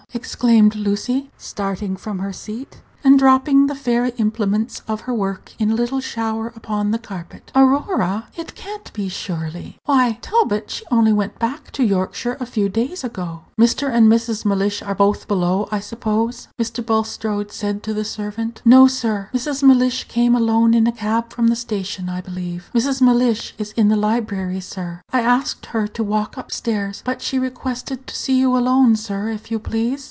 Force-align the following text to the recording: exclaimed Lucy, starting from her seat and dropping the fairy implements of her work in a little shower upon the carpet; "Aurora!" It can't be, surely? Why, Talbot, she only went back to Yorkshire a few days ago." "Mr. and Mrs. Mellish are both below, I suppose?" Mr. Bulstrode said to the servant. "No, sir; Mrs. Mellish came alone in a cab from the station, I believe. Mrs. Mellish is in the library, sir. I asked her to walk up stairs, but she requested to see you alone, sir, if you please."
exclaimed 0.13 0.75
Lucy, 0.75 1.31
starting 1.37 1.95
from 1.95 2.19
her 2.19 2.33
seat 2.33 2.81
and 3.03 3.17
dropping 3.17 3.65
the 3.65 3.73
fairy 3.73 4.11
implements 4.17 4.81
of 4.87 5.01
her 5.01 5.13
work 5.13 5.53
in 5.57 5.71
a 5.71 5.75
little 5.75 6.01
shower 6.01 6.51
upon 6.55 6.91
the 6.91 6.99
carpet; 6.99 7.51
"Aurora!" 7.55 8.27
It 8.35 8.53
can't 8.53 8.91
be, 8.93 9.07
surely? 9.09 9.77
Why, 9.85 10.19
Talbot, 10.21 10.69
she 10.69 10.85
only 10.91 11.11
went 11.13 11.39
back 11.39 11.71
to 11.71 11.83
Yorkshire 11.83 12.37
a 12.39 12.45
few 12.45 12.69
days 12.69 13.03
ago." 13.03 13.41
"Mr. 13.59 13.89
and 13.89 14.07
Mrs. 14.11 14.45
Mellish 14.45 14.83
are 14.83 14.93
both 14.93 15.27
below, 15.27 15.67
I 15.71 15.79
suppose?" 15.79 16.47
Mr. 16.61 16.85
Bulstrode 16.85 17.51
said 17.51 17.81
to 17.83 17.93
the 17.93 18.05
servant. 18.05 18.61
"No, 18.65 18.85
sir; 18.87 19.29
Mrs. 19.33 19.63
Mellish 19.63 20.03
came 20.07 20.35
alone 20.35 20.75
in 20.75 20.85
a 20.85 20.91
cab 20.91 21.31
from 21.33 21.47
the 21.47 21.55
station, 21.55 22.07
I 22.07 22.21
believe. 22.21 22.69
Mrs. 22.75 23.01
Mellish 23.01 23.55
is 23.57 23.71
in 23.71 23.87
the 23.87 23.95
library, 23.95 24.59
sir. 24.59 25.01
I 25.11 25.21
asked 25.21 25.67
her 25.67 25.87
to 25.87 26.03
walk 26.03 26.37
up 26.37 26.51
stairs, 26.51 27.01
but 27.03 27.21
she 27.23 27.39
requested 27.39 28.05
to 28.05 28.15
see 28.15 28.37
you 28.37 28.55
alone, 28.55 28.95
sir, 28.95 29.29
if 29.29 29.49
you 29.49 29.57
please." 29.57 29.99